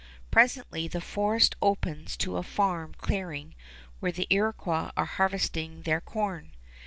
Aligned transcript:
Presently 0.31 0.87
the 0.87 0.99
forest 0.99 1.55
opens 1.61 2.17
to 2.17 2.37
a 2.37 2.41
farm 2.41 2.95
clearing 2.97 3.53
where 3.99 4.11
the 4.11 4.25
Iroquois 4.31 4.89
are 4.97 5.05
harvesting 5.05 5.83
their 5.83 6.01
corn. 6.01 6.53